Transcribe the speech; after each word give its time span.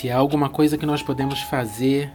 Se 0.00 0.10
há 0.10 0.16
alguma 0.16 0.48
coisa 0.48 0.78
que 0.78 0.86
nós 0.86 1.02
podemos 1.02 1.42
fazer 1.42 2.10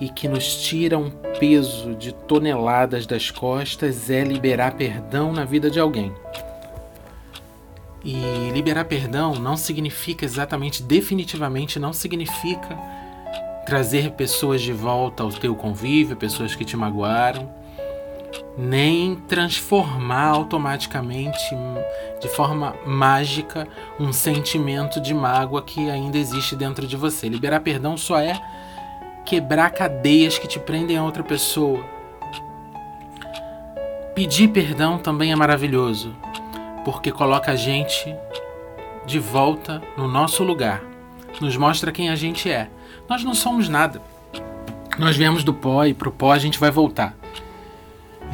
e 0.00 0.08
que 0.08 0.26
nos 0.26 0.62
tira 0.62 0.96
um 0.96 1.10
peso 1.38 1.94
de 1.94 2.14
toneladas 2.14 3.04
das 3.04 3.30
costas 3.30 4.08
é 4.08 4.24
liberar 4.24 4.72
perdão 4.72 5.30
na 5.30 5.44
vida 5.44 5.70
de 5.70 5.78
alguém. 5.78 6.10
E 8.02 8.50
liberar 8.54 8.86
perdão 8.86 9.34
não 9.34 9.54
significa 9.54 10.24
exatamente, 10.24 10.82
definitivamente, 10.82 11.78
não 11.78 11.92
significa 11.92 12.74
trazer 13.66 14.12
pessoas 14.12 14.62
de 14.62 14.72
volta 14.72 15.24
ao 15.24 15.28
teu 15.28 15.54
convívio, 15.54 16.16
pessoas 16.16 16.54
que 16.54 16.64
te 16.64 16.74
magoaram, 16.74 17.52
nem 18.56 19.16
transformar 19.16 20.28
automaticamente, 20.28 21.56
de 22.20 22.28
forma 22.28 22.74
mágica, 22.86 23.66
um 23.98 24.12
sentimento 24.12 25.00
de 25.00 25.12
mágoa 25.12 25.62
que 25.62 25.90
ainda 25.90 26.18
existe 26.18 26.54
dentro 26.54 26.86
de 26.86 26.96
você. 26.96 27.28
Liberar 27.28 27.60
perdão 27.60 27.96
só 27.96 28.18
é 28.18 28.40
quebrar 29.24 29.70
cadeias 29.70 30.38
que 30.38 30.46
te 30.46 30.58
prendem 30.58 30.96
a 30.96 31.02
outra 31.04 31.22
pessoa. 31.22 31.84
Pedir 34.14 34.48
perdão 34.48 34.98
também 34.98 35.32
é 35.32 35.36
maravilhoso, 35.36 36.14
porque 36.84 37.10
coloca 37.10 37.50
a 37.50 37.56
gente 37.56 38.14
de 39.04 39.18
volta 39.18 39.82
no 39.96 40.06
nosso 40.06 40.44
lugar, 40.44 40.82
nos 41.40 41.56
mostra 41.56 41.90
quem 41.90 42.08
a 42.08 42.14
gente 42.14 42.48
é. 42.48 42.68
Nós 43.08 43.24
não 43.24 43.34
somos 43.34 43.68
nada. 43.68 44.00
Nós 44.96 45.16
viemos 45.16 45.42
do 45.42 45.52
pó 45.52 45.84
e 45.84 45.92
pro 45.92 46.12
pó 46.12 46.30
a 46.30 46.38
gente 46.38 46.60
vai 46.60 46.70
voltar. 46.70 47.16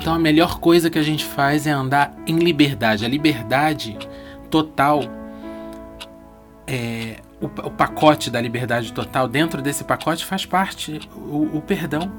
Então 0.00 0.14
a 0.14 0.18
melhor 0.18 0.58
coisa 0.58 0.88
que 0.88 0.98
a 0.98 1.02
gente 1.02 1.26
faz 1.26 1.66
é 1.66 1.70
andar 1.70 2.16
em 2.26 2.38
liberdade. 2.38 3.04
A 3.04 3.08
liberdade 3.08 3.98
total 4.50 5.02
é, 6.66 7.16
o, 7.38 7.46
o, 7.46 7.70
pacote 7.70 8.30
da 8.30 8.40
liberdade 8.40 8.92
total, 8.92 9.28
dentro 9.28 9.60
desse 9.60 9.84
pacote 9.84 10.24
faz 10.24 10.46
parte 10.46 11.00
o, 11.14 11.58
o 11.58 11.60
perdão. 11.60 12.10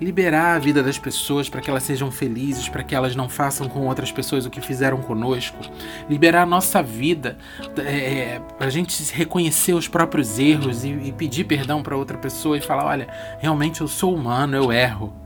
Liberar 0.00 0.56
a 0.56 0.58
vida 0.58 0.82
das 0.82 0.98
pessoas 0.98 1.48
para 1.48 1.60
que 1.60 1.70
elas 1.70 1.82
sejam 1.82 2.10
felizes, 2.10 2.68
para 2.68 2.82
que 2.82 2.94
elas 2.94 3.14
não 3.14 3.28
façam 3.28 3.68
com 3.68 3.86
outras 3.86 4.10
pessoas 4.10 4.44
o 4.44 4.50
que 4.50 4.60
fizeram 4.60 4.98
conosco. 4.98 5.58
Liberar 6.10 6.42
a 6.42 6.46
nossa 6.46 6.82
vida 6.82 7.38
é, 7.78 8.40
para 8.58 8.66
a 8.66 8.70
gente 8.70 9.00
reconhecer 9.12 9.74
os 9.74 9.88
próprios 9.88 10.38
erros 10.38 10.84
e, 10.84 10.90
e 10.90 11.12
pedir 11.12 11.44
perdão 11.44 11.82
para 11.82 11.96
outra 11.96 12.18
pessoa 12.18 12.56
e 12.56 12.60
falar: 12.60 12.84
olha, 12.84 13.08
realmente 13.38 13.80
eu 13.80 13.88
sou 13.88 14.14
humano, 14.14 14.56
eu 14.56 14.72
erro. 14.72 15.21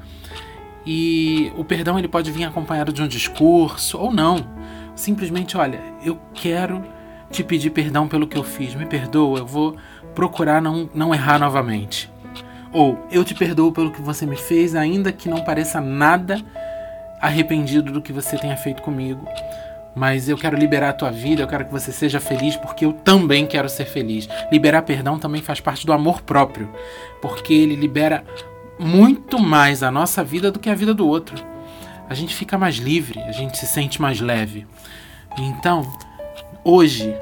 E 0.86 1.52
o 1.56 1.64
perdão 1.64 1.98
ele 1.98 2.06
pode 2.06 2.30
vir 2.30 2.44
acompanhado 2.44 2.92
de 2.92 3.02
um 3.02 3.08
discurso 3.08 3.98
ou 3.98 4.12
não. 4.12 4.46
Simplesmente, 4.94 5.56
olha, 5.56 5.80
eu 6.04 6.16
quero 6.32 6.84
te 7.30 7.42
pedir 7.42 7.70
perdão 7.70 8.06
pelo 8.06 8.26
que 8.26 8.38
eu 8.38 8.44
fiz. 8.44 8.74
Me 8.74 8.86
perdoa, 8.86 9.40
eu 9.40 9.46
vou 9.46 9.76
procurar 10.14 10.62
não, 10.62 10.88
não 10.94 11.12
errar 11.12 11.40
novamente. 11.40 12.10
Ou 12.72 13.04
eu 13.10 13.24
te 13.24 13.34
perdoo 13.34 13.72
pelo 13.72 13.90
que 13.90 14.00
você 14.00 14.24
me 14.24 14.36
fez, 14.36 14.74
ainda 14.74 15.10
que 15.10 15.28
não 15.28 15.42
pareça 15.42 15.80
nada 15.80 16.40
arrependido 17.20 17.90
do 17.90 18.02
que 18.02 18.12
você 18.12 18.36
tenha 18.38 18.56
feito 18.56 18.82
comigo. 18.82 19.26
Mas 19.94 20.28
eu 20.28 20.36
quero 20.36 20.56
liberar 20.56 20.90
a 20.90 20.92
tua 20.92 21.10
vida, 21.10 21.42
eu 21.42 21.48
quero 21.48 21.64
que 21.64 21.72
você 21.72 21.90
seja 21.90 22.20
feliz, 22.20 22.54
porque 22.54 22.84
eu 22.84 22.92
também 22.92 23.46
quero 23.46 23.68
ser 23.68 23.86
feliz. 23.86 24.28
Liberar 24.52 24.82
perdão 24.82 25.18
também 25.18 25.40
faz 25.40 25.58
parte 25.58 25.86
do 25.86 25.92
amor 25.92 26.20
próprio, 26.20 26.70
porque 27.22 27.54
ele 27.54 27.74
libera 27.74 28.22
muito 28.78 29.38
mais 29.38 29.82
a 29.82 29.90
nossa 29.90 30.22
vida 30.22 30.50
do 30.50 30.58
que 30.58 30.70
a 30.70 30.74
vida 30.74 30.94
do 30.94 31.06
outro. 31.06 31.36
A 32.08 32.14
gente 32.14 32.34
fica 32.34 32.56
mais 32.56 32.76
livre, 32.76 33.20
a 33.22 33.32
gente 33.32 33.58
se 33.58 33.66
sente 33.66 34.00
mais 34.00 34.20
leve. 34.20 34.66
Então, 35.38 35.84
Hoje, 36.68 37.16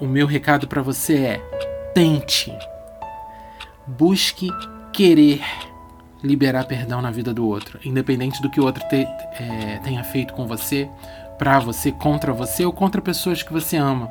o 0.00 0.04
meu 0.04 0.26
recado 0.26 0.66
para 0.66 0.82
você 0.82 1.18
é: 1.18 1.38
tente, 1.94 2.52
busque 3.86 4.48
querer 4.92 5.40
liberar 6.24 6.64
perdão 6.64 7.00
na 7.00 7.12
vida 7.12 7.32
do 7.32 7.46
outro, 7.46 7.78
independente 7.84 8.42
do 8.42 8.50
que 8.50 8.60
o 8.60 8.64
outro 8.64 8.82
te, 8.88 8.96
é, 8.96 9.78
tenha 9.84 10.02
feito 10.02 10.34
com 10.34 10.44
você, 10.44 10.90
para 11.38 11.60
você, 11.60 11.92
contra 11.92 12.32
você 12.32 12.64
ou 12.64 12.72
contra 12.72 13.00
pessoas 13.00 13.44
que 13.44 13.52
você 13.52 13.76
ama. 13.76 14.10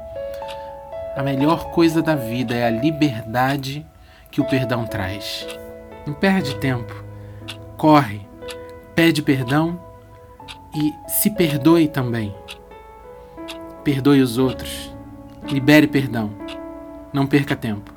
A 1.13 1.23
melhor 1.23 1.71
coisa 1.71 2.01
da 2.01 2.15
vida 2.15 2.55
é 2.55 2.65
a 2.65 2.71
liberdade 2.71 3.85
que 4.31 4.39
o 4.39 4.45
perdão 4.45 4.85
traz. 4.85 5.45
Não 6.09 6.15
perde 6.15 6.55
tempo, 6.55 6.91
corre, 7.77 8.21
pede 8.95 9.21
perdão 9.21 9.79
e 10.75 10.91
se 11.07 11.29
perdoe 11.29 11.87
também. 11.87 12.33
Perdoe 13.83 14.19
os 14.19 14.39
outros. 14.39 14.91
Libere 15.51 15.85
perdão. 15.85 16.31
Não 17.13 17.27
perca 17.27 17.55
tempo. 17.55 17.93